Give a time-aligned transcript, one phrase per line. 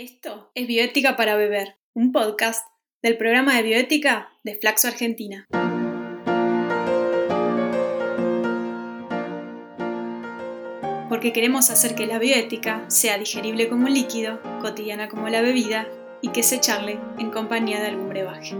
[0.00, 2.64] Esto es Bioética para Beber, un podcast
[3.02, 5.48] del programa de bioética de Flaxo Argentina.
[11.08, 15.88] Porque queremos hacer que la bioética sea digerible como un líquido, cotidiana como la bebida
[16.22, 18.54] y que se charle en compañía de algún brebaje.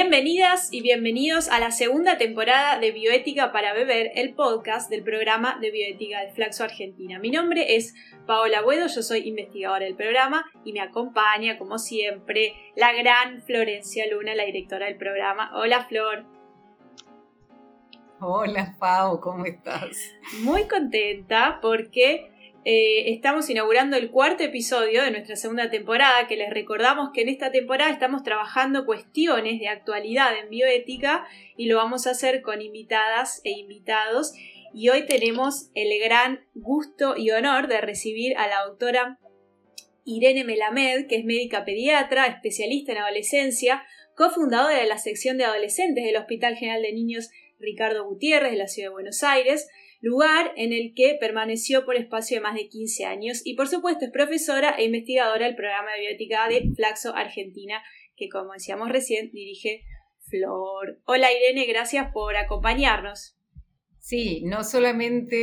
[0.00, 5.58] Bienvenidas y bienvenidos a la segunda temporada de Bioética para Beber, el podcast del programa
[5.60, 7.18] de bioética del Flaxo Argentina.
[7.18, 12.54] Mi nombre es Paola Buedo, yo soy investigadora del programa y me acompaña, como siempre,
[12.76, 15.50] la gran Florencia Luna, la directora del programa.
[15.56, 16.24] Hola, Flor.
[18.20, 20.14] Hola, Pau, ¿cómo estás?
[20.42, 22.30] Muy contenta porque
[22.70, 27.30] eh, estamos inaugurando el cuarto episodio de nuestra segunda temporada, que les recordamos que en
[27.30, 31.26] esta temporada estamos trabajando cuestiones de actualidad en bioética
[31.56, 34.34] y lo vamos a hacer con invitadas e invitados.
[34.74, 39.18] Y hoy tenemos el gran gusto y honor de recibir a la doctora
[40.04, 43.82] Irene Melamed, que es médica pediatra, especialista en adolescencia,
[44.14, 48.68] cofundadora de la sección de adolescentes del Hospital General de Niños Ricardo Gutiérrez de la
[48.68, 49.70] Ciudad de Buenos Aires,
[50.00, 54.04] lugar en el que permaneció por espacio de más de 15 años y por supuesto
[54.04, 57.82] es profesora e investigadora del programa de biótica de Flaxo Argentina,
[58.16, 59.82] que como decíamos recién dirige
[60.28, 61.00] Flor.
[61.04, 63.34] Hola Irene, gracias por acompañarnos.
[63.98, 65.36] Sí, no solamente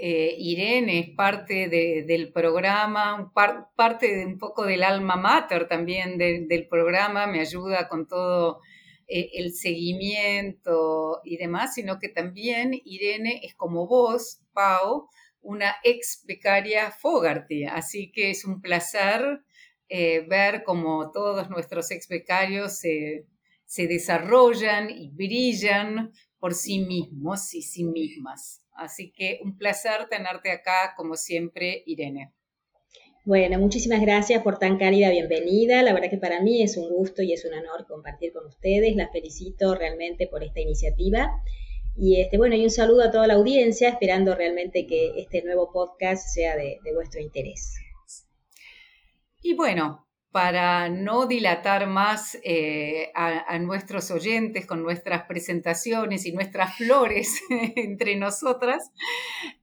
[0.00, 3.32] eh, Irene es parte del programa,
[3.76, 8.60] parte de un poco del alma mater también del programa, me ayuda con todo
[9.08, 15.08] eh, el seguimiento y demás, sino que también Irene es como vos, Pau,
[15.40, 17.64] una ex becaria Fogarty.
[17.64, 19.40] Así que es un placer
[19.88, 27.62] eh, ver cómo todos nuestros ex becarios se desarrollan y brillan por sí mismos y
[27.62, 28.62] sí mismas.
[28.72, 32.32] Así que un placer tenerte acá, como siempre, Irene.
[33.28, 35.82] Bueno, muchísimas gracias por tan cálida bienvenida.
[35.82, 38.96] La verdad que para mí es un gusto y es un honor compartir con ustedes.
[38.96, 41.30] La felicito realmente por esta iniciativa.
[41.94, 45.70] Y este, bueno, y un saludo a toda la audiencia, esperando realmente que este nuevo
[45.70, 47.74] podcast sea de, vuestro interés.
[49.42, 56.78] Y bueno, para no dilatar más eh, a, nuestros oyentes con nuestras presentaciones y nuestras
[56.78, 57.42] flores
[57.76, 58.90] entre nosotras,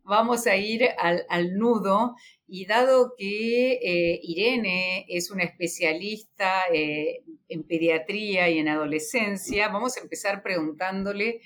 [0.03, 2.13] vamos a ir al nudo
[2.47, 9.97] y dado que eh, Irene es una especialista eh, en pediatría y en adolescencia, vamos
[9.97, 11.41] a empezar preguntándole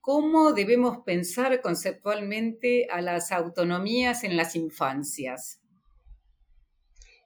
[0.00, 5.60] cómo debemos pensar conceptualmente a las autonomías en las infancias.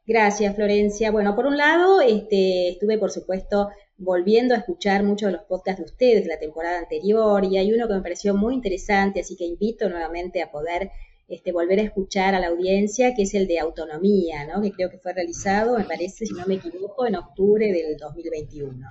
[0.06, 1.10] Gracias, Florencia.
[1.10, 5.80] Bueno, por un lado, este, estuve, por supuesto, volviendo a escuchar muchos de los podcasts
[5.80, 9.36] de ustedes de la temporada anterior y hay uno que me pareció muy interesante, así
[9.36, 10.90] que invito nuevamente a poder
[11.28, 14.62] este, volver a escuchar a la audiencia, que es el de autonomía, ¿no?
[14.62, 18.86] que creo que fue realizado, me parece, si no me equivoco, en octubre del 2021.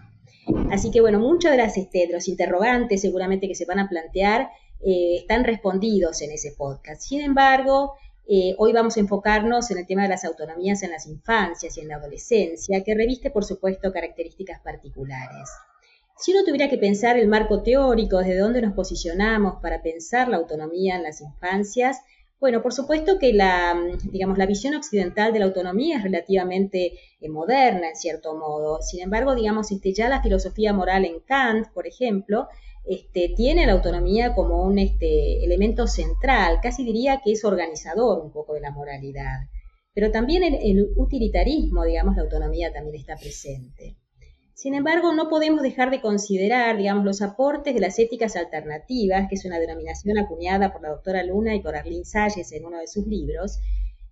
[0.70, 4.50] Así que bueno, muchos de, las, este, los interrogantes seguramente que se van a plantear
[4.86, 7.02] eh, están respondidos en ese podcast.
[7.02, 7.94] Sin embargo,
[8.28, 11.82] eh, hoy vamos a enfocarnos en el tema de las autonomías en las infancias y
[11.82, 15.50] en la adolescencia, que reviste, por supuesto, características particulares.
[16.18, 20.38] Si uno tuviera que pensar el marco teórico, desde dónde nos posicionamos para pensar la
[20.38, 22.02] autonomía en las infancias,
[22.40, 26.94] bueno, por supuesto que la, mm, digamos, la visión occidental de la autonomía es relativamente
[27.20, 28.82] eh, moderna, en cierto modo.
[28.82, 32.48] Sin embargo, digamos, este, ya la filosofía moral en Kant, por ejemplo,
[32.86, 38.32] este, tiene la autonomía como un este, elemento central, casi diría que es organizador un
[38.32, 39.48] poco de la moralidad.
[39.94, 43.96] Pero también el utilitarismo, digamos, la autonomía también está presente.
[44.56, 49.36] Sin embargo, no podemos dejar de considerar, digamos, los aportes de las éticas alternativas, que
[49.36, 52.88] es una denominación acuñada por la doctora Luna y por Arlene Salles en uno de
[52.88, 53.60] sus libros,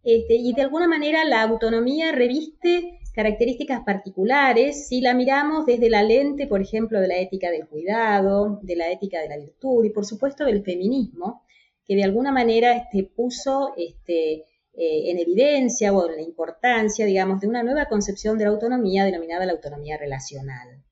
[0.04, 6.04] este, y de alguna manera la autonomía reviste características particulares si la miramos desde la
[6.04, 9.92] lente, por ejemplo, de la ética del cuidado, de la ética de la virtud y,
[9.92, 11.44] por supuesto, del feminismo,
[11.86, 14.44] que de alguna manera este, puso este,
[14.76, 19.06] eh, en evidencia o en la importancia, digamos, de una nueva concepción de la autonomía
[19.06, 20.84] denominada la autonomía relacional.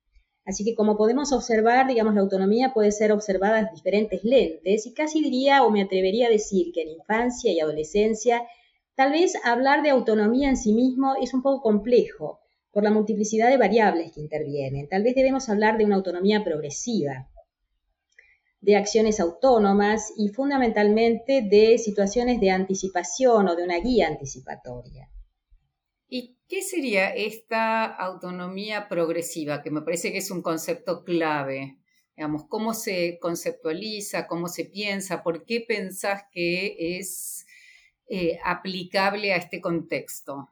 [0.45, 4.93] Así que como podemos observar, digamos, la autonomía puede ser observada en diferentes lentes y
[4.93, 8.43] casi diría o me atrevería a decir que en infancia y adolescencia
[8.95, 12.39] tal vez hablar de autonomía en sí mismo es un poco complejo
[12.71, 14.87] por la multiplicidad de variables que intervienen.
[14.87, 17.29] Tal vez debemos hablar de una autonomía progresiva,
[18.61, 25.09] de acciones autónomas y fundamentalmente de situaciones de anticipación o de una guía anticipatoria.
[26.07, 29.61] ¿Y ¿Qué sería esta autonomía progresiva?
[29.61, 31.77] Que me parece que es un concepto clave.
[32.17, 34.27] Digamos, ¿cómo se conceptualiza?
[34.27, 35.23] ¿Cómo se piensa?
[35.23, 37.45] ¿Por qué pensás que es
[38.09, 40.49] eh, aplicable a este contexto?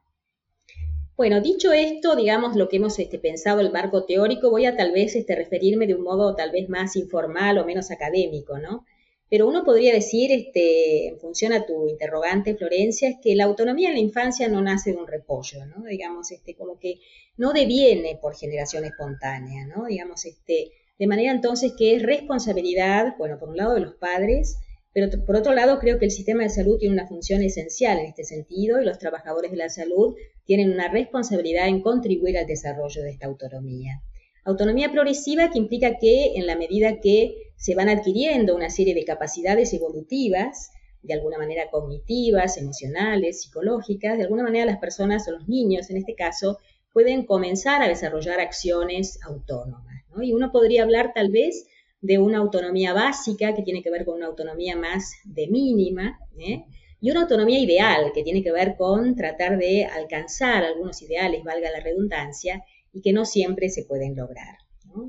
[1.20, 4.90] Bueno, dicho esto, digamos lo que hemos este, pensado el marco teórico, voy a tal
[4.90, 8.86] vez este, referirme de un modo tal vez más informal o menos académico, ¿no?
[9.28, 13.90] Pero uno podría decir, este, en función a tu interrogante, Florencia, es que la autonomía
[13.90, 15.84] en la infancia no nace de un repollo, ¿no?
[15.84, 17.00] Digamos, este, como que
[17.36, 19.84] no deviene por generación espontánea, ¿no?
[19.84, 24.56] Digamos, este, de manera entonces que es responsabilidad, bueno, por un lado de los padres,
[24.92, 28.06] pero por otro lado, creo que el sistema de salud tiene una función esencial en
[28.06, 30.16] este sentido y los trabajadores de la salud
[30.50, 34.02] tienen una responsabilidad en contribuir al desarrollo de esta autonomía.
[34.44, 39.04] Autonomía progresiva que implica que en la medida que se van adquiriendo una serie de
[39.04, 40.72] capacidades evolutivas,
[41.04, 45.98] de alguna manera cognitivas, emocionales, psicológicas, de alguna manera las personas o los niños en
[45.98, 46.58] este caso
[46.92, 50.02] pueden comenzar a desarrollar acciones autónomas.
[50.20, 51.68] Y uno podría hablar tal vez
[52.00, 56.64] de una autonomía básica que tiene que ver con una autonomía más de mínima, ¿eh?
[57.00, 61.70] Y una autonomía ideal que tiene que ver con tratar de alcanzar algunos ideales, valga
[61.70, 64.56] la redundancia, y que no siempre se pueden lograr.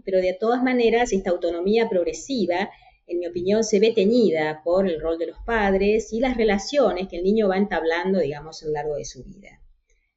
[0.05, 2.69] Pero de todas maneras, esta autonomía progresiva,
[3.07, 7.07] en mi opinión, se ve teñida por el rol de los padres y las relaciones
[7.07, 9.59] que el niño va entablando, digamos, a lo largo de su vida.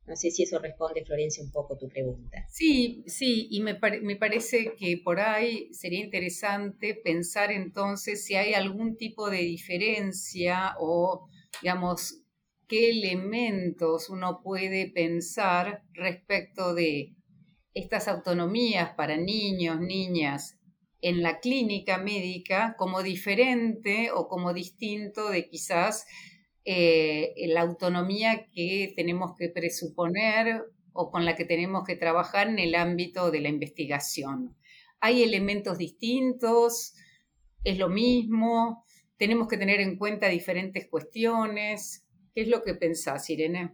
[0.07, 2.45] No sé si eso responde, Florencia, un poco tu pregunta.
[2.51, 8.53] Sí, sí, y me, me, parece que por ahí sería interesante pensar entonces si hay
[8.53, 11.27] algún tipo de diferencia o,
[11.63, 12.23] digamos,
[12.69, 17.15] qué elementos uno puede pensar respecto de
[17.75, 20.59] estas autonomías para niños, niñas
[21.01, 26.07] en la clínica médica como diferente o como distinto de quizás
[26.65, 30.63] eh, la autonomía que tenemos que presuponer
[30.95, 34.57] o con la que tenemos que trabajar en el ámbito de la investigación.
[35.01, 36.95] Hay elementos distintos,
[37.65, 38.84] es lo mismo,
[39.17, 42.05] tenemos que tener en cuenta diferentes cuestiones.
[42.35, 43.73] ¿Qué es lo que pensás, Irene?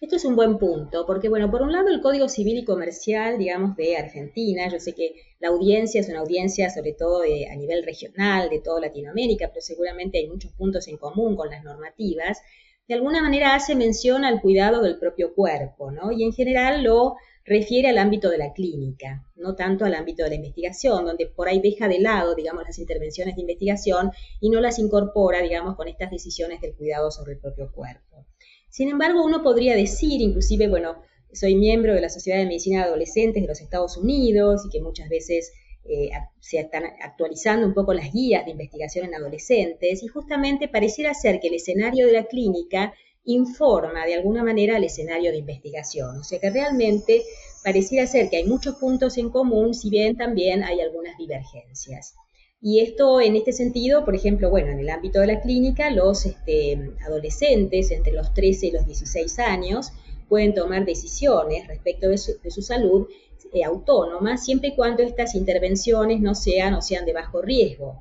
[0.00, 3.38] Esto es un buen punto, porque bueno, por un lado el Código Civil y Comercial,
[3.38, 7.84] digamos, de Argentina, yo sé que la audiencia es una audiencia sobre todo a nivel
[7.84, 12.40] regional, de toda Latinoamérica, pero seguramente hay muchos puntos en común con las normativas,
[12.86, 16.12] de alguna manera hace mención al cuidado del propio cuerpo, ¿no?
[16.12, 20.30] Y en general lo refiere al ámbito de la clínica, no tanto al ámbito de
[20.30, 24.10] la investigación, donde por ahí deja de lado, digamos, las intervenciones de investigación
[24.40, 28.26] y no las incorpora, digamos, con estas decisiones del cuidado sobre el propio cuerpo.
[28.70, 31.02] Sin embargo, uno podría decir, inclusive, bueno,
[31.32, 34.80] soy miembro de la Sociedad de Medicina de Adolescentes de los Estados Unidos y que
[34.80, 35.52] muchas veces
[35.84, 41.12] eh, se están actualizando un poco las guías de investigación en adolescentes y justamente pareciera
[41.12, 42.94] ser que el escenario de la clínica
[43.24, 46.18] informa de alguna manera al escenario de investigación.
[46.18, 47.22] O sea que realmente
[47.62, 52.14] pareciera ser que hay muchos puntos en común, si bien también hay algunas divergencias.
[52.60, 56.24] Y esto en este sentido, por ejemplo, bueno, en el ámbito de la clínica, los
[56.24, 59.92] este, adolescentes entre los 13 y los 16 años
[60.28, 63.06] pueden tomar decisiones respecto de su, salud
[63.52, 68.00] eh, autónoma, siempre y cuando estas intervenciones no sean o sean de bajo riesgo.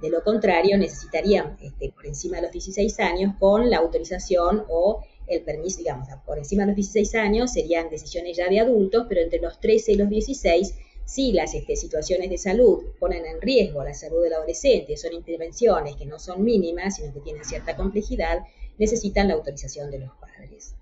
[0.00, 5.02] De lo contrario, necesitarían, este, por encima de los 16 años, con la autorización o
[5.26, 9.22] el permiso, digamos, por encima de los 16 años serían decisiones ya de adultos, pero
[9.22, 10.74] entre los 13 y los 16
[11.04, 15.96] si las este, situaciones de salud ponen en riesgo la salud del adolescente, son intervenciones
[15.96, 18.40] que no son mínimas, sino que tienen cierta complejidad,
[18.78, 20.74] necesitan la autorización de los padres.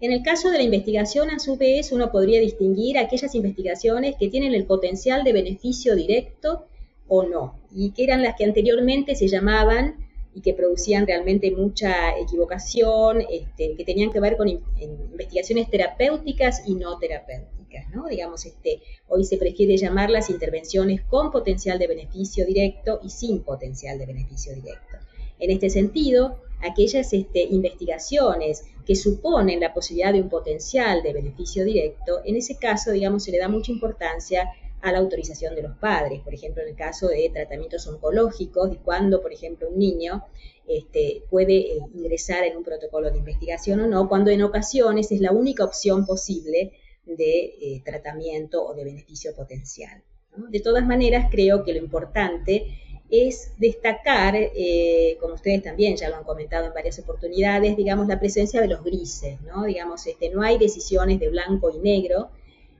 [0.00, 4.28] En el caso de la investigación, a su vez, uno podría distinguir aquellas investigaciones que
[4.28, 6.66] tienen el potencial de beneficio directo
[7.14, 9.96] o no, y que eran las que anteriormente se llamaban
[10.34, 16.74] y que producían realmente mucha equivocación, este, que tenían que ver con investigaciones terapéuticas y
[16.74, 18.08] no terapéuticas, ¿no?
[18.08, 23.98] Digamos, este, hoy se prefiere llamarlas intervenciones con potencial de beneficio directo y sin potencial
[23.98, 24.96] de beneficio directo.
[25.38, 31.66] En este sentido, aquellas este, investigaciones que suponen la posibilidad de un potencial de beneficio
[31.66, 34.48] directo, en ese caso, digamos, se le da mucha importancia
[34.82, 36.20] a la autorización de los padres.
[36.20, 40.24] Por ejemplo, en el caso de tratamientos oncológicos, y cuando, por ejemplo, un niño
[40.66, 45.20] este, puede eh, ingresar en un protocolo de investigación o no, cuando en ocasiones es
[45.20, 46.72] la única opción posible
[47.04, 50.02] de eh, tratamiento o de beneficio potencial.
[50.36, 52.66] De todas maneras, creo que lo importante
[53.10, 58.18] es destacar, eh, como ustedes también ya lo han comentado en varias oportunidades, digamos, la
[58.18, 59.64] presencia de los grises, ¿no?
[59.64, 62.30] Digamos, este, no hay decisiones de blanco y negro,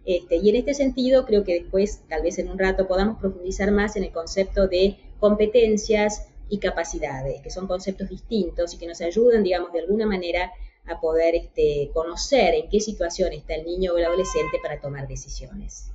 [0.04, 3.70] este, y en este sentido, creo que después, tal vez en un rato, podamos profundizar
[3.70, 9.00] más en el concepto de competencias y capacidades, que son conceptos distintos y que nos
[9.00, 10.52] ayudan, digamos, de alguna manera
[10.86, 15.06] a poder este, conocer en qué situación está el niño o el adolescente para tomar
[15.06, 15.92] decisiones.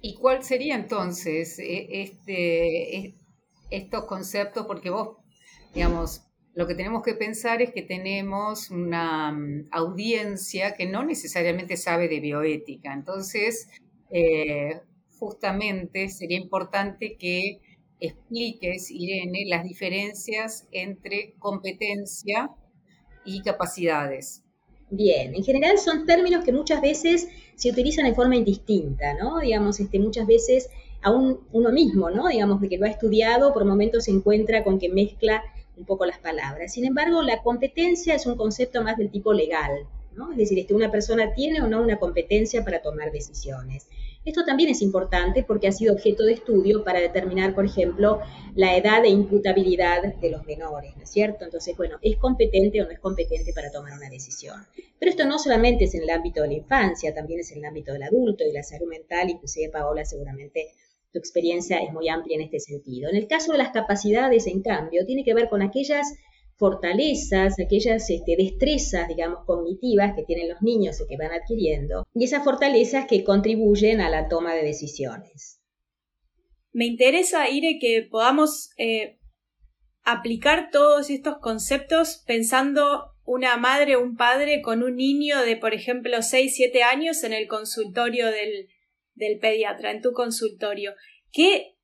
[0.00, 3.14] ¿Y cuál sería entonces e, este,
[3.70, 4.64] estos conceptos?
[4.66, 5.18] Porque vos,
[5.74, 6.22] digamos,
[6.58, 12.08] lo que tenemos que pensar es que tenemos una mm, audiencia que no necesariamente sabe
[12.08, 12.92] de bioética.
[12.92, 13.68] Entonces,
[14.10, 14.80] eh,
[15.20, 17.60] justamente sería importante que
[18.00, 22.50] expliques, Irene, las diferencias entre competencia
[23.24, 24.42] y capacidades.
[24.90, 29.38] Bien, en general son términos que muchas veces se utilizan de forma indistinta, ¿no?
[29.38, 30.70] Digamos, este, muchas veces
[31.02, 32.26] aún uno mismo, ¿no?
[32.26, 35.44] Digamos, de que lo ha estudiado, por momentos se encuentra con que mezcla
[35.78, 36.72] un poco las palabras.
[36.72, 40.32] Sin embargo, la competencia es un concepto más del tipo legal, ¿no?
[40.32, 43.86] Es decir, este, una persona tiene o no una competencia para tomar decisiones.
[44.24, 48.20] Esto también es importante porque ha sido objeto de estudio para determinar, por ejemplo,
[48.54, 51.44] la edad de imputabilidad de los menores, ¿no es cierto?
[51.44, 54.66] Entonces, bueno, ¿es competente o no es competente para tomar una decisión?
[54.98, 57.66] Pero esto no solamente es en el ámbito de la infancia, también es en el
[57.66, 60.74] ámbito del adulto y la salud mental, inclusive Paola seguramente
[61.12, 63.08] tu experiencia es muy amplia en este sentido.
[63.08, 66.06] En el caso de las capacidades, en cambio, tiene que ver con aquellas
[66.56, 72.24] fortalezas, aquellas este, destrezas, digamos, cognitivas que tienen los niños y que van adquiriendo, y
[72.24, 75.60] esas fortalezas que contribuyen a la toma de decisiones.
[76.72, 79.18] Me interesa, Ire, que podamos eh,
[80.02, 85.74] aplicar todos estos conceptos pensando una madre o un padre con un niño de, por
[85.74, 88.68] ejemplo, 6, 7 años en el consultorio del,
[89.18, 90.94] del pediatra, en tu consultorio.
[91.32, 91.76] ¿Qué,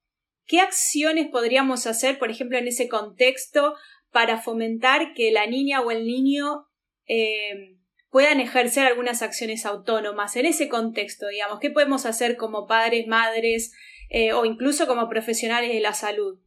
[0.47, 3.75] ¿Qué acciones podríamos hacer, por ejemplo, en ese contexto
[4.11, 6.67] para fomentar que la niña o el niño
[7.07, 7.77] eh,
[8.11, 13.73] puedan ejercer algunas acciones autónomas en ese contexto, digamos, qué podemos hacer como padres, madres
[14.09, 16.39] eh, o incluso como profesionales de la salud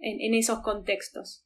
[0.00, 1.43] en, esos contextos.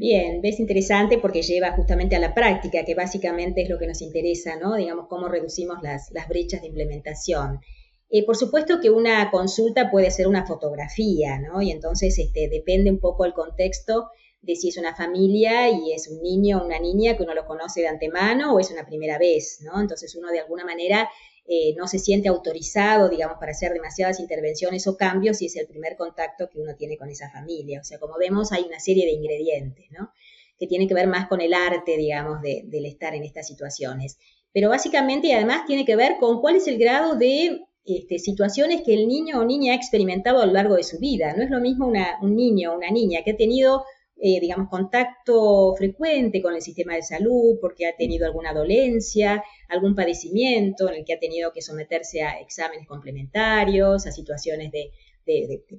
[0.00, 4.00] Bien, ves interesante porque lleva justamente a la práctica, que básicamente es lo que nos
[4.00, 4.76] interesa, ¿no?
[4.76, 7.60] Digamos, cómo reducimos las, las brechas de implementación.
[8.08, 11.60] Eh, por supuesto que una consulta puede ser una fotografía, ¿no?
[11.60, 14.08] Y entonces este, depende un poco el contexto
[14.40, 17.44] de si es una familia y es un niño o una niña que uno lo
[17.44, 19.78] conoce de antemano o es una primera vez, ¿no?
[19.78, 21.10] Entonces uno de alguna manera
[21.52, 25.66] eh, no se siente autorizado, digamos, para hacer demasiadas intervenciones o cambios si es el
[25.66, 27.80] primer contacto que uno tiene con esa familia.
[27.80, 30.12] O sea, como vemos, hay una serie de ingredientes, ¿no?
[30.60, 34.16] Que tiene que ver más con el arte, digamos, del estar en estas situaciones.
[34.52, 38.82] Pero básicamente, y además, tiene que ver con cuál es el grado de este, situaciones
[38.82, 41.34] que el niño o niña ha experimentado a lo largo de su vida.
[41.36, 41.90] No es lo mismo
[42.22, 43.84] un niño o una niña que ha tenido,
[44.22, 49.94] eh, digamos, contacto frecuente con el sistema de salud porque ha tenido alguna dolencia, algún
[49.94, 54.90] padecimiento en el que ha tenido que someterse a exámenes complementarios, a situaciones de,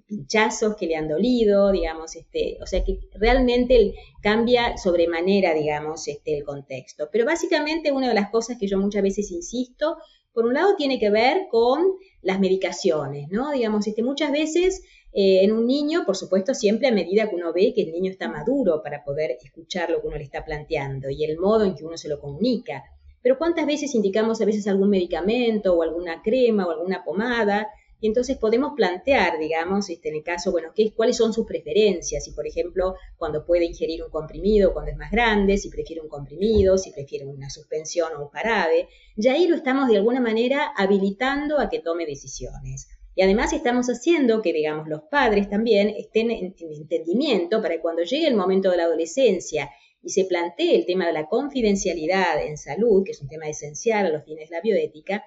[0.07, 6.37] pinchazos que le han dolido, digamos, este, o sea que realmente cambia sobremanera, digamos, este,
[6.37, 7.09] el contexto.
[7.11, 9.97] Pero básicamente una de las cosas que yo muchas veces insisto
[10.33, 11.83] por un lado tiene que ver con
[12.21, 13.51] las medicaciones, ¿no?
[13.51, 14.81] Digamos, este, muchas veces
[15.13, 18.11] eh, en un niño, por supuesto, siempre a medida que uno ve que el niño
[18.11, 21.75] está maduro para poder escuchar lo que uno le está planteando y el modo en
[21.75, 22.83] que uno se lo comunica.
[23.21, 27.67] Pero ¿cuántas veces indicamos a veces algún medicamento o alguna crema o alguna pomada
[28.03, 32.25] y entonces podemos plantear, digamos, este, en el caso, bueno, qué, cuáles son sus preferencias,
[32.25, 36.09] si por ejemplo, cuando puede ingerir un comprimido cuando es más grande, si prefiere un
[36.09, 40.73] comprimido, si prefiere una suspensión o un jarabe, ya ahí lo estamos de alguna manera
[40.75, 42.87] habilitando a que tome decisiones.
[43.15, 47.81] Y además estamos haciendo que, digamos, los padres también estén en, en entendimiento para que
[47.81, 49.69] cuando llegue el momento de la adolescencia
[50.01, 54.05] y se plantee el tema de la confidencialidad en salud, que es un tema esencial
[54.05, 55.23] a los fines de la bioética,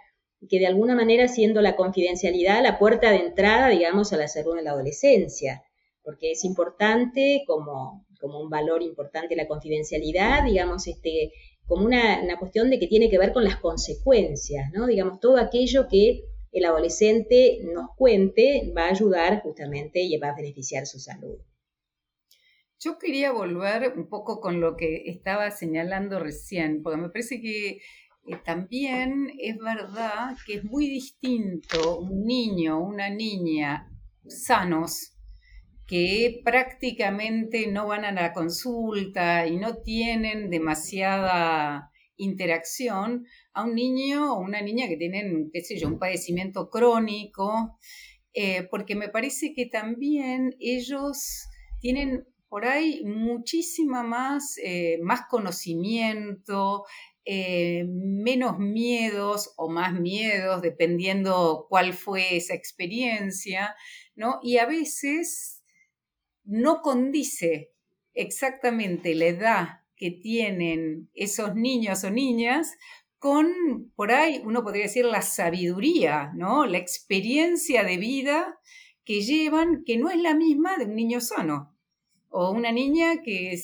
[0.48, 4.58] que de alguna manera siendo la confidencialidad la puerta de entrada, digamos, a la salud
[4.58, 5.62] en la adolescencia,
[6.02, 11.32] porque es importante como, como un valor importante la confidencialidad, digamos, este,
[11.66, 14.86] como una, una, cuestión de que tiene que ver con las consecuencias, ¿no?
[14.86, 16.24] Digamos, todo aquello que
[16.54, 21.36] el adolescente nos cuente va a ayudar justamente y va a beneficiar su salud.
[22.78, 27.68] Yo quería volver un poco con lo que estaba señalando recién, porque me parece que
[27.70, 27.80] eh,
[28.44, 33.90] también es verdad que es muy distinto un niño, una niña
[34.28, 35.16] sanos
[35.86, 44.34] que prácticamente no van a la consulta y no tienen demasiada interacción a un niño
[44.34, 47.78] o una niña que tienen, qué sé yo, un padecimiento crónico,
[48.32, 51.46] eh, porque me parece que también ellos
[51.80, 56.84] tienen por ahí muchísima más, eh, más conocimiento,
[57.24, 63.74] eh, menos miedos o más miedos, dependiendo cuál fue esa experiencia,
[64.14, 64.40] ¿no?
[64.42, 65.62] Y a veces
[66.44, 67.72] no condice
[68.12, 72.76] exactamente la edad que tienen esos niños o niñas
[73.24, 76.66] con, por ahí, uno podría decir, la sabiduría, ¿no?
[76.66, 78.60] La experiencia de vida
[79.02, 81.74] que llevan, que no es la misma de un niño sano
[82.28, 83.58] o una niña que,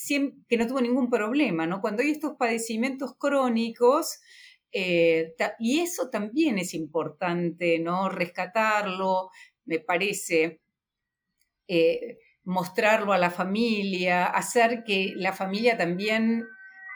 [0.48, 1.82] que no tuvo ningún problema, ¿no?
[1.82, 4.20] Cuando hay estos padecimientos crónicos,
[4.72, 8.08] eh, y eso también es importante, ¿no?
[8.08, 9.28] Rescatarlo,
[9.66, 10.62] me parece,
[11.68, 16.46] eh, mostrarlo a la familia, hacer que la familia también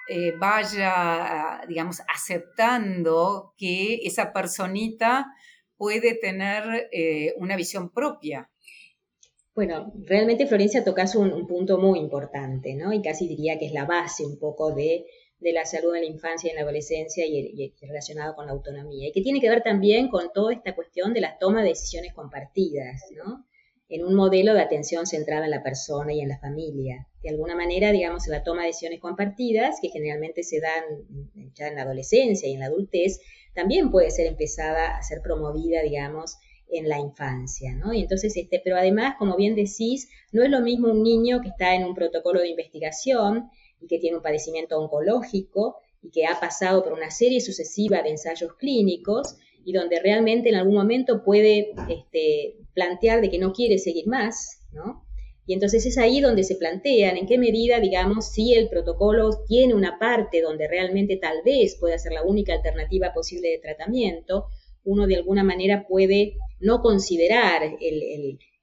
[0.08, 5.26] eh, vaya, digamos, aceptando que esa personita
[5.76, 6.88] puede tener
[7.36, 8.50] una visión propia.
[9.54, 12.92] Bueno, realmente Florencia tocas un, punto muy importante, ¿no?
[12.92, 15.04] Y casi diría que es la base un poco de
[15.44, 19.08] de la salud en la infancia y en la adolescencia y, relacionado con la autonomía,
[19.08, 22.14] y que tiene que ver también con toda esta cuestión de la toma de decisiones
[22.14, 23.46] compartidas, ¿no?
[23.88, 27.06] En un modelo de atención centrada en la persona y en la familia.
[27.22, 30.84] De alguna manera, digamos, la toma de decisiones compartidas, que generalmente se dan
[31.54, 33.20] ya en la adolescencia y en la adultez,
[33.54, 36.38] también puede ser empezada a ser promovida, digamos,
[36.68, 37.92] en la infancia, ¿no?
[37.92, 41.48] Y entonces, este, pero además, como bien decís, no es lo mismo un niño que
[41.48, 43.50] está en un protocolo de investigación
[43.80, 48.10] y que tiene un padecimiento oncológico y que ha pasado por una serie sucesiva de
[48.10, 53.78] ensayos clínicos y donde realmente en algún momento puede este, plantear de que no quiere
[53.78, 55.04] seguir más, ¿no?
[55.46, 59.74] Y entonces es ahí donde se plantean en qué medida, digamos, si el protocolo tiene
[59.74, 64.46] una parte donde realmente tal vez pueda ser la única alternativa posible de tratamiento,
[64.84, 67.62] uno de alguna manera puede no considerar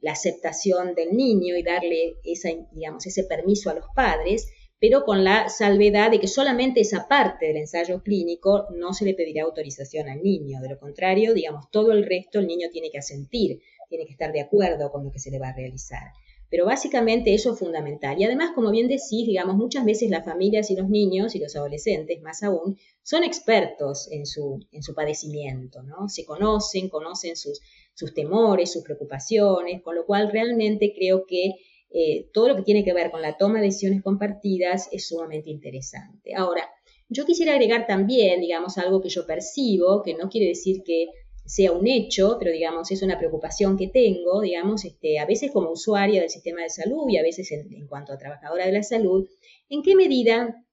[0.01, 4.47] la aceptación del niño y darle esa, digamos, ese permiso a los padres,
[4.81, 9.13] pero con la salvedad de que solamente esa parte del ensayo clínico no se le
[9.13, 10.59] pedirá autorización al niño.
[10.59, 14.33] De lo contrario, digamos, todo el resto el niño tiene que asentir, tiene que estar
[14.33, 16.01] de acuerdo con lo que se le va a realizar.
[16.49, 18.19] Pero básicamente eso es fundamental.
[18.19, 21.55] Y además, como bien decís, digamos, muchas veces las familias y los niños y los
[21.55, 26.09] adolescentes, más aún, son expertos en su, en su padecimiento, ¿no?
[26.09, 27.61] Se conocen, conocen sus,
[27.93, 31.53] sus temores, sus preocupaciones, con lo cual realmente creo que
[31.93, 35.49] eh, todo lo que tiene que ver con la toma de decisiones compartidas es sumamente
[35.49, 36.33] interesante.
[36.35, 36.69] Ahora,
[37.09, 41.07] yo quisiera agregar también, digamos, algo que yo percibo, que no quiere decir que
[41.45, 45.71] sea un hecho, pero digamos, es una preocupación que tengo, digamos, este, a veces como
[45.71, 49.27] usuaria del sistema de salud y a veces en, cuanto a trabajadora de la salud,
[49.67, 50.63] en qué medida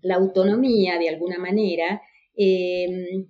[0.00, 2.02] la autonomía, de alguna manera,
[2.36, 3.26] eh,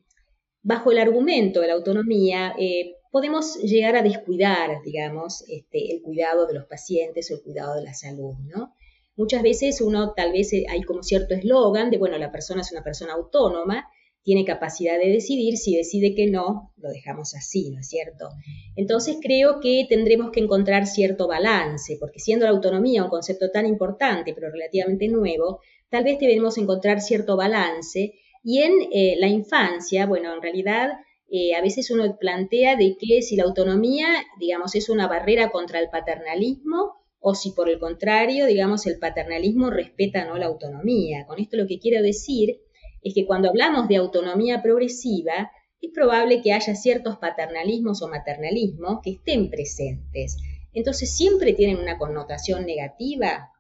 [0.63, 6.47] bajo el argumento de la autonomía, eh, podemos llegar a descuidar, digamos, este, el cuidado
[6.47, 8.75] de los pacientes o el cuidado de la salud, ¿no?
[9.17, 12.71] Muchas veces uno tal vez eh, hay como cierto eslogan de, bueno, la persona es
[12.71, 13.89] una persona autónoma,
[14.23, 18.29] tiene capacidad de decidir, si decide que no, lo dejamos así, ¿no es cierto?
[18.77, 23.67] Entonces creo que tendremos que encontrar cierto balance, porque siendo la autonomía un concepto tan
[23.67, 30.07] importante, pero relativamente nuevo, tal vez debemos encontrar cierto balance y en eh, la infancia,
[30.07, 30.91] bueno, en realidad
[31.31, 34.07] eh, a veces uno plantea de que si la autonomía,
[34.39, 39.71] digamos, es una barrera contra el paternalismo o si por el contrario, digamos, el paternalismo
[39.71, 41.27] respeta no la autonomía.
[41.27, 42.61] Con esto lo que quiero decir
[43.03, 49.01] es que cuando hablamos de autonomía progresiva, es probable que haya ciertos paternalismos o maternalismos
[49.03, 50.37] que estén presentes.
[50.73, 53.51] Entonces, ¿siempre tienen una connotación negativa?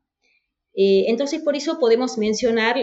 [0.80, 2.76] Eh, entonces, por eso podemos mencionar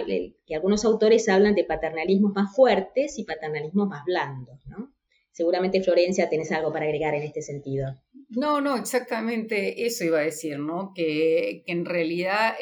[0.45, 4.93] que algunos autores hablan de paternalismos más fuertes y paternalismos más blandos, ¿no?
[5.31, 7.95] Seguramente, Florencia, tenés algo para agregar en este sentido.
[8.27, 10.91] No, no, exactamente eso iba a decir, ¿no?
[10.93, 12.55] Que, en realidad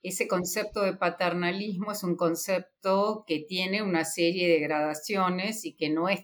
[0.00, 5.90] ese concepto de paternalismo es un concepto que tiene una serie de gradaciones y que
[5.90, 6.20] no es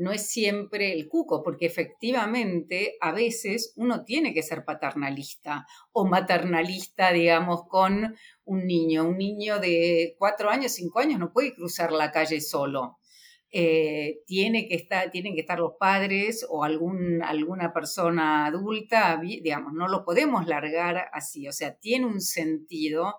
[0.00, 6.06] no es siempre el cuco, porque efectivamente a veces uno tiene que ser paternalista o
[6.06, 9.06] maternalista, digamos, con un niño.
[9.06, 12.96] Un niño de cuatro años, cinco años no puede cruzar la calle solo.
[13.50, 19.74] Eh, tiene que estar, tienen que estar los padres o algún, alguna persona adulta, digamos,
[19.74, 23.16] no lo podemos largar así, o sea, tiene un sentido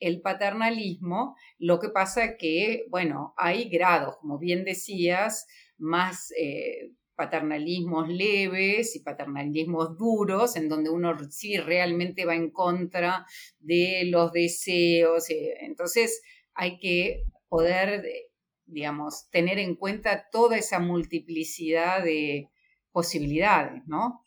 [0.00, 5.46] el paternalismo, lo que pasa que, bueno, hay grados, como bien decías,
[5.78, 13.26] más eh, paternalismos leves y paternalismos duros, en donde uno sí realmente va en contra
[13.58, 15.30] de los deseos.
[15.30, 16.22] Eh, entonces
[16.54, 18.30] hay que poder, eh,
[18.66, 22.48] digamos, tener en cuenta toda esa multiplicidad de
[22.90, 24.22] posibilidades, ¿no?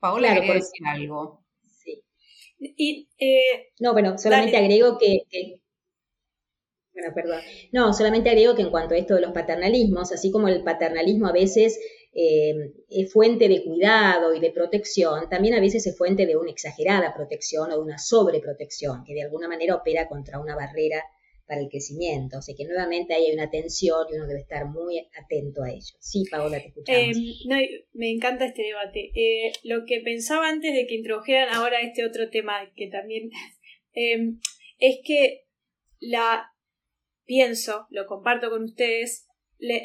[0.00, 1.44] Paola, claro, decir algo?
[1.66, 2.02] Sí.
[2.58, 3.08] Y,
[3.78, 5.61] no, bueno, solamente agrego que
[6.94, 7.40] bueno, perdón.
[7.72, 11.26] No, solamente agrego que en cuanto a esto de los paternalismos, así como el paternalismo
[11.26, 11.78] a veces
[12.12, 16.50] eh, es fuente de cuidado y de protección, también a veces es fuente de una
[16.50, 21.02] exagerada protección o de una sobreprotección, que de alguna manera opera contra una barrera
[21.46, 22.38] para el crecimiento.
[22.38, 25.70] O sea que nuevamente ahí hay una tensión y uno debe estar muy atento a
[25.70, 25.94] ello.
[25.98, 27.16] Sí, Paola, te escuchamos.
[27.16, 29.10] Em, me encanta este debate.
[29.14, 33.30] Eh, lo que pensaba antes de que introdujeran ahora este otro tema que también
[33.94, 35.46] es que
[36.00, 36.51] la
[37.24, 39.78] pienso, lo comparto con ustedes, la,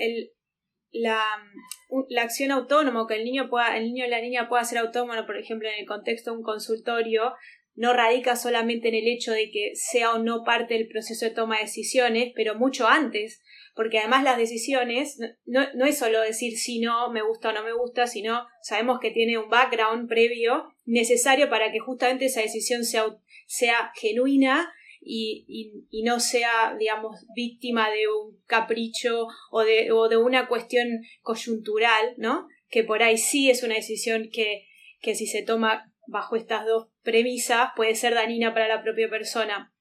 [0.91, 5.25] la, acción autónoma, que el niño pueda, el niño o la niña pueda ser autónomo,
[5.25, 7.33] por ejemplo, en el contexto de un consultorio,
[7.75, 11.31] no radica solamente en el hecho de que sea o no parte del proceso de
[11.31, 13.43] toma de decisiones, pero mucho antes,
[13.75, 17.63] porque además las decisiones no, no es solo decir si no, me gusta o no
[17.63, 22.83] me gusta, sino sabemos que tiene un background previo necesario para que justamente esa decisión
[22.83, 23.05] sea,
[23.45, 24.73] sea genuina
[25.09, 30.87] y, no sea, digamos, víctima de un capricho o de, o de una cuestión
[31.21, 32.47] coyuntural, ¿no?
[32.69, 34.67] Que por ahí sí es una decisión que,
[34.99, 39.73] que si se toma bajo estas dos premisas puede ser dañina para la propia persona.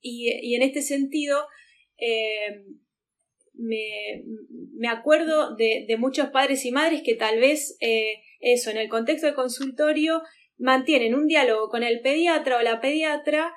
[0.00, 1.46] Y, y en este sentido,
[1.98, 2.64] eh,
[3.54, 4.24] me,
[4.74, 8.88] me, acuerdo de, de, muchos padres y madres que tal vez eh, eso, en el
[8.88, 10.22] contexto del consultorio,
[10.56, 13.52] mantienen un diálogo con el pediatra o la pediatra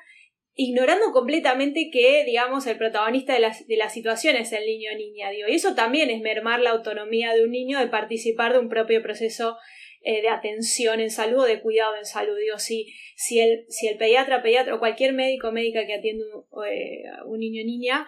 [0.55, 5.29] ignorando completamente que, digamos, el protagonista de la, de situación es el niño o niña.
[5.31, 8.69] Digo, y eso también es mermar la autonomía de un niño de participar de un
[8.69, 9.57] propio proceso
[10.01, 12.37] eh, de atención en salud o de cuidado en salud.
[12.37, 16.25] Digo, si, si, el, si el pediatra, pediatra o cualquier médico médica que atiende
[16.69, 18.07] eh, un niño o niña,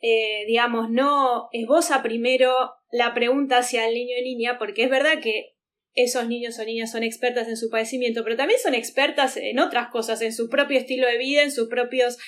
[0.00, 2.54] eh, digamos, no esboza primero
[2.90, 5.53] la pregunta hacia el niño o niña, porque es verdad que
[5.94, 9.88] esos niños o niñas son expertas en su padecimiento, pero también son expertas en otras
[9.88, 12.18] cosas, en su propio estilo de vida, en sus propios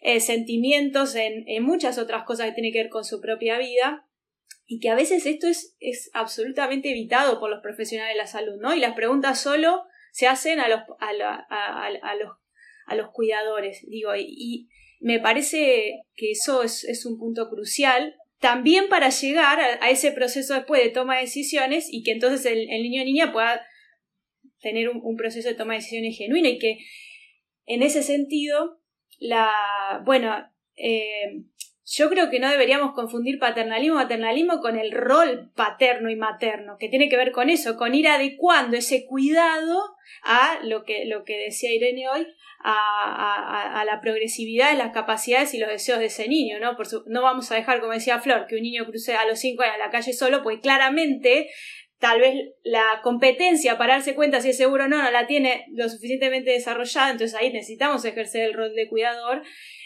[0.00, 4.08] eh, sentimientos, en, muchas otras cosas que tienen que ver con su propia vida,
[4.66, 8.60] y que a veces esto es, es absolutamente evitado por los profesionales de la salud,
[8.60, 8.74] ¿no?
[8.74, 12.30] Y las preguntas solo se hacen a los, a, los,
[12.86, 14.68] a los cuidadores, digo, y,
[15.04, 20.54] me parece que eso es, es un punto crucial también para llegar a, ese proceso
[20.54, 23.64] después de toma de decisiones y que entonces el, niño o niña pueda
[24.60, 26.78] tener un, proceso de toma de decisiones genuino y que
[27.66, 28.82] en ese sentido,
[29.20, 30.34] la, bueno,
[30.74, 31.44] eh,
[31.84, 36.88] yo creo que no deberíamos confundir paternalismo maternalismo con el rol paterno y materno, que
[36.88, 41.38] tiene que ver con eso, con ir adecuando ese cuidado a lo que, lo que
[41.38, 42.26] decía Irene hoy,
[42.64, 46.76] a, la progresividad de las capacidades y los deseos de ese niño, ¿no?
[46.76, 49.62] Por no vamos a dejar, como decía Flor, que un niño cruce a los cinco
[49.62, 51.50] años a la calle solo, pues claramente
[51.98, 55.66] tal vez la competencia para darse cuenta si es seguro o no no la tiene
[55.70, 59.42] lo suficientemente desarrollada, entonces ahí necesitamos ejercer el rol de cuidador.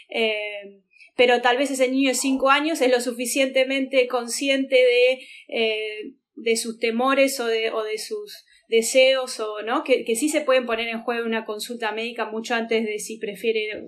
[0.09, 0.81] Eh,
[1.17, 6.55] pero tal vez ese niño de cinco años es lo suficientemente consciente de, eh, de
[6.55, 10.65] sus temores o de, o de sus deseos o no, que, que sí se pueden
[10.65, 13.87] poner en juego una consulta médica mucho antes de si prefiere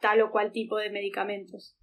[0.00, 1.76] tal o cual tipo de medicamentos.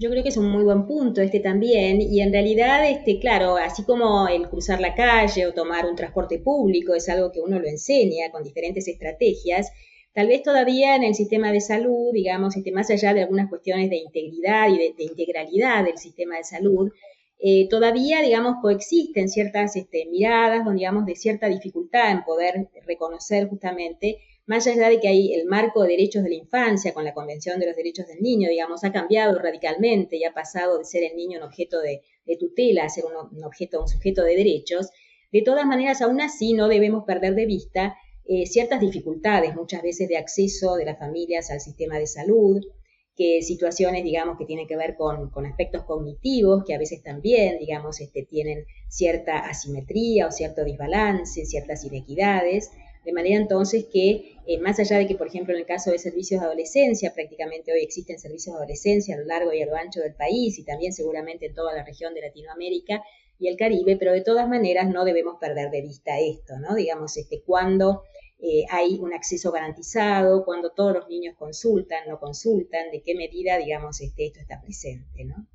[0.00, 3.56] Yo creo que es un muy buen punto este también, y en realidad, este, claro,
[3.56, 7.58] así como el cruzar la calle o tomar un transporte público es algo que uno
[7.58, 9.72] lo enseña con diferentes estrategias,
[10.18, 13.98] tal vez todavía en el sistema de salud, digamos, más allá de algunas cuestiones de
[13.98, 16.90] integridad y de integralidad del sistema de salud,
[17.38, 23.48] eh, todavía, digamos, coexisten ciertas este, miradas, donde, digamos, de cierta dificultad en poder reconocer
[23.48, 27.14] justamente, más allá de que hay el marco de derechos de la infancia con la
[27.14, 31.04] Convención de los Derechos del Niño, digamos, ha cambiado radicalmente y ha pasado de ser
[31.04, 32.02] el niño un objeto de,
[32.40, 34.90] tutela a ser un, objeto, un sujeto de derechos.
[35.30, 37.94] De todas maneras, aún así, no debemos perder de vista
[38.30, 42.62] eh, ciertas dificultades, muchas veces de acceso de las familias al sistema de salud,
[43.16, 48.02] que situaciones, digamos, que tienen que ver con, aspectos cognitivos, que a veces también, digamos,
[48.02, 52.70] este, tienen cierta asimetría o cierto desbalance, ciertas inequidades,
[53.02, 55.98] de manera entonces que, eh, más allá de que, por ejemplo, en el caso de
[55.98, 59.74] servicios de adolescencia, prácticamente hoy existen servicios de adolescencia a lo largo y a lo
[59.74, 63.02] ancho del país y también seguramente en toda la región de Latinoamérica
[63.38, 66.74] y el Caribe, pero de todas maneras no debemos perder de vista esto, ¿no?
[66.74, 68.02] Digamos, este, cuando
[68.40, 73.58] eh, hay un acceso garantizado, cuando todos los niños consultan, no consultan, de qué medida,
[73.58, 75.46] digamos, este, esto está presente, ¿no?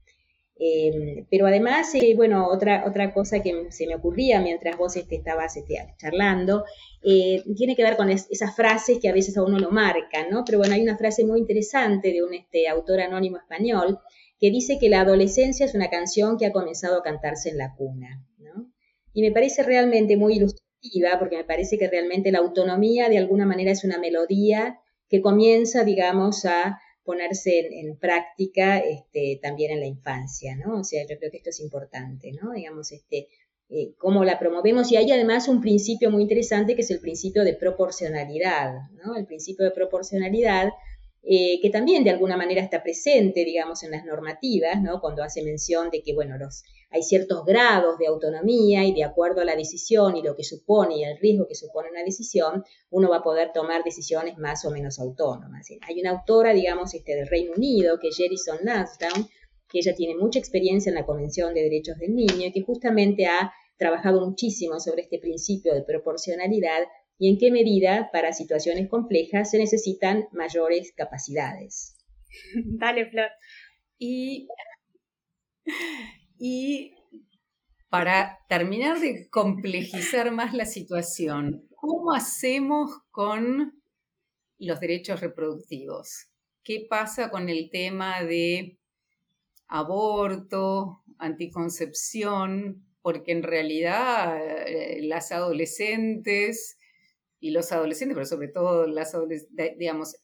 [0.56, 5.16] Em, pero además, eh, bueno, otra, otra cosa que se me ocurría mientras vos este,
[5.16, 6.64] estabas este, charlando,
[7.04, 10.44] eh, tiene que ver con esas frases que a veces a uno lo marcan, ¿no?
[10.46, 14.00] Pero bueno, hay una frase muy interesante de un este, autor anónimo español
[14.44, 17.74] que dice que la adolescencia es una canción que ha comenzado a cantarse en la
[17.78, 18.74] cuna, ¿no?
[19.14, 23.46] Y me parece realmente muy ilustrativo porque me parece que realmente la autonomía de alguna
[23.46, 29.86] manera es una melodía que comienza, digamos, a ponerse en, práctica este, también en la
[29.86, 30.80] infancia, ¿no?
[30.80, 32.52] O sea, yo creo que esto es importante, ¿no?
[32.52, 33.30] Digamos, este,
[33.70, 37.46] eh, cómo la promovemos y hay además un principio muy interesante que es el principio
[37.46, 38.74] de proporcionalidad,
[39.06, 39.16] ¿no?
[39.16, 40.68] El principio de proporcionalidad
[41.26, 45.00] eh, que también de alguna manera está presente, digamos, en las normativas, ¿no?
[45.00, 49.40] Cuando hace mención de que, bueno, los, hay ciertos grados de autonomía y de acuerdo
[49.40, 53.10] a la decisión y lo que supone y el riesgo que supone una decisión, uno
[53.10, 55.66] va a poder tomar decisiones más o menos autónomas.
[55.88, 59.30] Hay una autora, digamos, este, del Reino Unido, que es Jerison Lansdowne,
[59.70, 63.28] que ella tiene mucha experiencia en la Convención de Derechos del Niño y que justamente
[63.28, 66.84] ha trabajado muchísimo sobre este principio de proporcionalidad
[67.18, 71.96] y en qué medida para situaciones complejas se necesitan mayores capacidades.
[72.66, 73.30] Dale, Flor.
[73.98, 74.48] Y,
[77.90, 83.82] para terminar de complejizar más la situación, ¿cómo hacemos con
[84.58, 86.28] los derechos reproductivos?
[86.64, 88.80] ¿Qué pasa con el tema de
[89.68, 92.86] aborto, anticoncepción?
[93.02, 96.78] Porque en realidad eh, las adolescentes
[97.44, 100.16] y los adolescentes, pero sobre todo las adolescentes, digamos,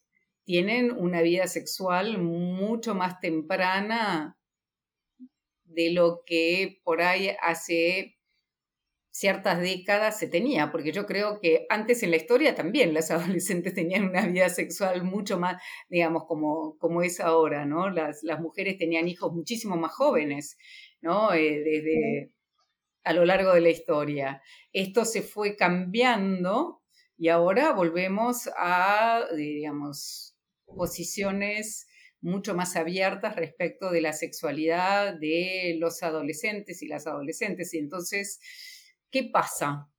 [0.45, 4.37] tienen una vida sexual mucho más temprana
[5.65, 8.15] de lo que por ahí hace
[9.11, 13.73] ciertas décadas se tenía, porque yo creo que antes en la historia también las adolescentes
[13.73, 17.89] tenían una vida sexual mucho más, digamos, como, como es ahora, ¿no?
[17.89, 20.57] Las, las mujeres tenían hijos muchísimo más jóvenes,
[21.01, 21.33] ¿no?
[21.33, 22.31] Eh, desde
[23.03, 24.41] a lo largo de la historia.
[24.71, 26.78] Esto se fue cambiando
[27.19, 31.85] y ahora volvemos a, digamos, posiciones
[32.21, 37.73] mucho más abiertas respecto de la sexualidad de los adolescentes y las adolescentes.
[37.73, 38.39] Y entonces,
[39.11, 39.89] ¿qué pasa?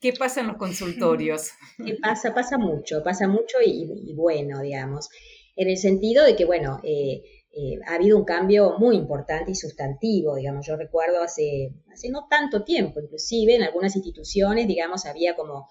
[0.00, 1.50] ¿Qué pasa en los consultorios?
[1.86, 2.34] ¿Qué pasa?
[2.34, 5.08] Pasa mucho, pasa mucho y, bueno, digamos,
[5.54, 9.54] en el sentido de que, bueno, eh, eh, ha habido un cambio muy importante y
[9.54, 15.36] sustantivo, digamos, yo recuerdo hace, hace no tanto tiempo, inclusive en algunas instituciones, digamos, había
[15.36, 15.68] como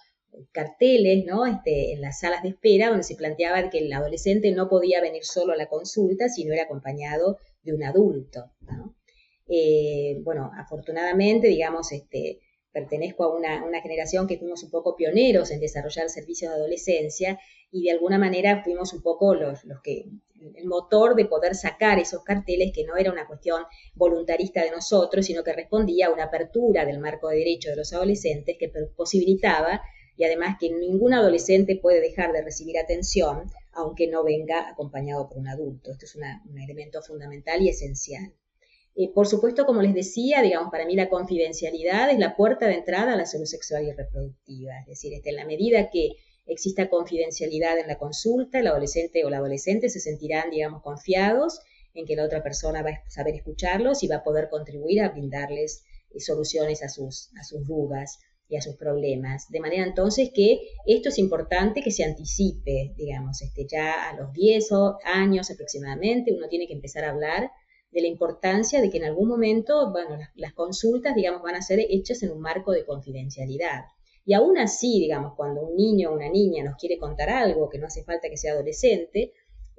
[0.51, 1.45] carteles ¿no?
[1.45, 5.23] este, en las salas de espera donde se planteaba que el adolescente no podía venir
[5.23, 8.51] solo a la consulta, sino era acompañado de un adulto.
[9.47, 12.39] Eh, bueno, afortunadamente, digamos, este,
[12.71, 17.39] pertenezco a una, una, generación que fuimos un poco pioneros en desarrollar servicios de adolescencia
[17.69, 20.05] y de alguna manera fuimos un poco los, los que,
[20.55, 23.63] el motor de poder sacar esos carteles que no era una cuestión
[23.93, 27.93] voluntarista de nosotros, sino que respondía a una apertura del marco de derechos de los
[27.93, 29.81] adolescentes que posibilitaba
[30.17, 35.37] y además que ningún adolescente puede dejar de recibir atención aunque no venga acompañado por
[35.37, 35.91] un adulto.
[35.91, 38.33] Esto es un elemento fundamental y esencial.
[38.95, 42.75] Eh, por supuesto, como les decía, digamos, para mí la confidencialidad es la puerta de
[42.75, 44.79] entrada a la salud sexual y reproductiva.
[44.81, 46.11] Es decir, este, en la medida que
[46.45, 51.61] exista confidencialidad en la consulta, el adolescente o la adolescente se sentirán, digamos, confiados
[51.93, 55.09] en que la otra persona va a saber escucharlos y va a poder contribuir a
[55.09, 58.19] brindarles eh, soluciones a sus, a sus dudas
[58.51, 59.49] y a sus problemas.
[59.49, 64.33] De manera entonces que esto es importante que se anticipe, digamos, este, ya a los
[64.33, 64.69] 10
[65.05, 67.49] años aproximadamente uno tiene que empezar a hablar
[67.91, 71.79] de la importancia de que en algún momento, bueno, las, consultas, digamos, van a ser
[71.79, 73.85] hechas en un marco de confidencialidad.
[74.25, 77.79] Y aún así, digamos, cuando un niño o una niña nos quiere contar algo, que
[77.79, 79.31] no hace falta que sea adolescente,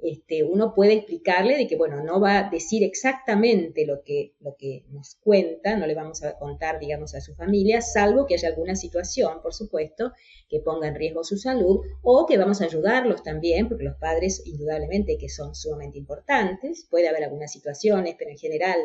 [0.03, 4.55] este, uno puede explicarle de que, bueno, no va a decir exactamente lo que, lo
[4.57, 8.49] que nos cuenta, no le vamos a contar, digamos, a su familia, salvo que haya
[8.49, 10.11] alguna situación, por supuesto,
[10.49, 14.43] que ponga en riesgo su salud o que vamos a ayudarlos también, porque los padres,
[14.45, 18.77] indudablemente, que son sumamente importantes, puede haber algunas situaciones, pero en general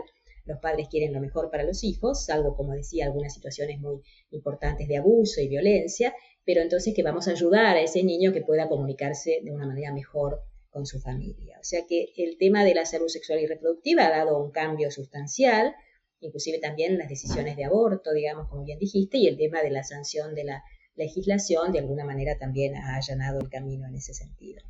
[0.44, 4.00] los padres quieren lo mejor para los hijos, salvo, como decía, algunas situaciones muy
[4.30, 8.40] importantes de abuso y violencia, pero entonces que vamos a ayudar a ese niño que
[8.40, 11.58] pueda comunicarse de una manera mejor con su familia.
[11.60, 14.90] O sea que el tema de la salud sexual y reproductiva ha dado un cambio
[14.90, 15.74] sustancial,
[16.20, 19.82] inclusive también las decisiones de aborto, digamos, como bien dijiste, y el tema de la
[19.82, 20.62] sanción de la
[20.96, 24.62] legislación de alguna manera también ha allanado el camino en ese sentido.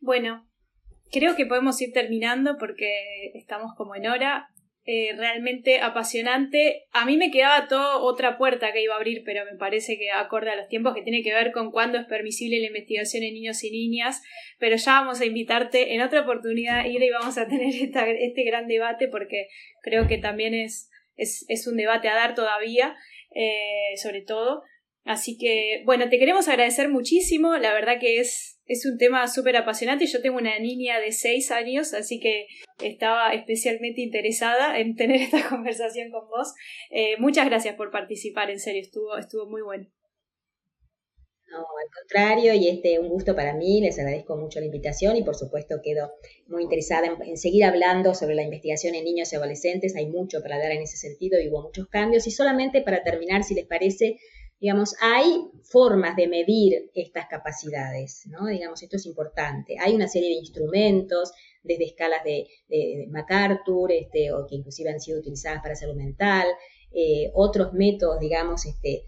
[0.00, 0.48] Bueno,
[1.12, 4.48] creo que podemos ir terminando porque estamos como en hora.
[4.84, 6.86] Eh, realmente apasionante.
[6.90, 10.10] A mí me quedaba toda otra puerta que iba a abrir, pero me parece que
[10.10, 13.34] acorde a los tiempos que tiene que ver con cuándo es permisible la investigación en
[13.34, 14.22] niños y niñas,
[14.58, 18.66] pero ya vamos a invitarte en otra oportunidad, Ira, y vamos a tener este gran
[18.66, 19.46] debate porque
[19.82, 22.96] creo que también es, es, un debate a dar todavía,
[23.36, 24.64] eh, sobre todo.
[25.04, 29.56] Así que, bueno, te queremos agradecer muchísimo, la verdad que es es un tema súper
[29.56, 30.06] apasionante.
[30.06, 32.46] Yo tengo una niña de 6 años, así que
[32.82, 36.54] estaba especialmente interesada en tener esta conversación con vos.
[36.90, 39.86] Eh, muchas gracias por participar, en serio, estuvo, estuvo muy bueno.
[41.50, 45.22] No, al contrario, y este un gusto para mí, les agradezco mucho la invitación y
[45.22, 46.10] por supuesto quedo
[46.46, 49.94] muy interesada en, seguir hablando sobre la investigación en niños y adolescentes.
[49.94, 52.26] Hay mucho para dar en ese sentido y hubo muchos cambios.
[52.26, 54.16] Y solamente para terminar, si les parece,
[54.62, 58.46] digamos, hay formas de medir estas capacidades, ¿no?
[58.46, 59.76] Digamos, esto es importante.
[59.80, 61.32] Hay una serie de instrumentos,
[61.64, 62.46] desde escalas de,
[63.10, 66.46] MacArthur, este, o que inclusive han sido utilizadas para salud mental,
[66.92, 69.02] eh, otros métodos, digamos, este,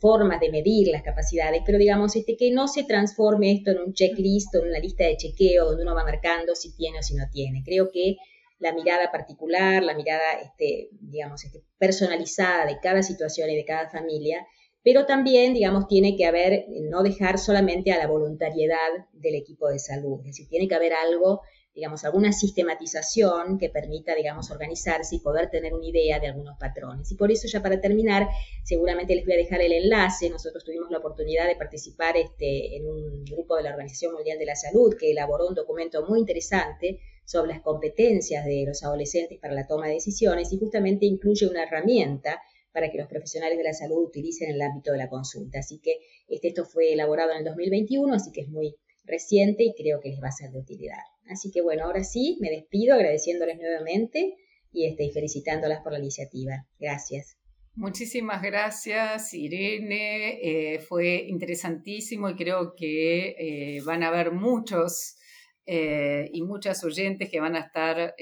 [0.00, 3.92] formas de medir las capacidades, pero digamos este, que no se transforme esto en un
[3.92, 7.14] checklist o en una lista de chequeo donde uno va marcando si tiene o si
[7.14, 7.62] no tiene.
[7.62, 8.16] Creo que
[8.58, 13.90] la mirada particular, la mirada, este, digamos, este, personalizada de cada situación y de cada
[13.90, 14.46] familia,
[14.82, 18.76] pero también, digamos, tiene que haber, no dejar solamente a la voluntariedad
[19.12, 21.42] del equipo de salud, es decir, tiene que haber algo
[21.78, 27.12] digamos, alguna sistematización que permita, digamos, organizarse y poder tener una idea de algunos patrones.
[27.12, 28.26] Y por eso, ya para terminar,
[28.64, 30.28] seguramente les voy a dejar el enlace.
[30.28, 34.46] Nosotros tuvimos la oportunidad de participar este, en un grupo de la Organización Mundial de
[34.46, 39.54] la Salud que elaboró un documento muy interesante sobre las competencias de los adolescentes para
[39.54, 43.72] la toma de decisiones y justamente incluye una herramienta para que los profesionales de la
[43.72, 45.60] salud utilicen en el ámbito de la consulta.
[45.60, 49.74] Así que este, esto fue elaborado en el 2021, así que es muy reciente y
[49.74, 51.02] creo que les va a ser de utilidad.
[51.28, 54.34] Así que bueno, ahora sí, me despido agradeciéndoles nuevamente
[54.72, 56.66] y este, felicitándolas por la iniciativa.
[56.78, 57.38] Gracias.
[57.74, 60.40] Muchísimas gracias, Irene.
[60.42, 65.16] Eh, fue interesantísimo y creo que eh, van a haber muchos
[65.64, 68.16] eh, y muchas oyentes que van a estar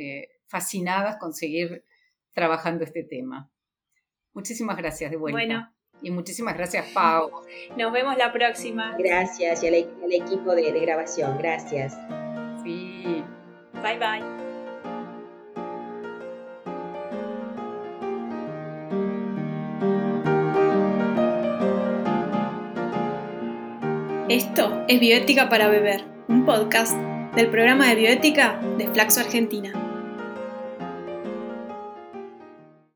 [0.46, 1.84] fascinadas con seguir
[2.34, 3.50] trabajando este tema.
[4.36, 5.38] Muchísimas gracias de vuelta.
[5.38, 5.72] Bueno.
[6.02, 7.30] Y muchísimas gracias, Pau.
[7.78, 8.94] Nos vemos la próxima.
[8.98, 11.38] Gracias y al, equipo de grabación.
[11.38, 11.96] Gracias.
[12.62, 14.22] Bye bye.
[24.28, 26.94] Esto es Bioética para Beber, un podcast
[27.36, 29.85] del programa de bioética de Flaxo Argentina.